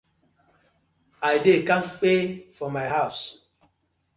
[1.31, 2.13] I dey kampe
[2.57, 3.17] for my hawz.